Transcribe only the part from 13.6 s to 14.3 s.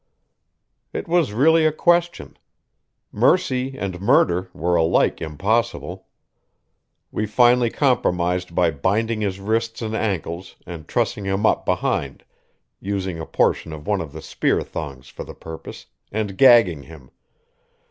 of one of the